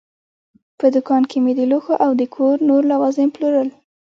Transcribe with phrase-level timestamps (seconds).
[0.79, 3.69] په دوکان کې مې د لوښو او د کور نور لوازم پلورل.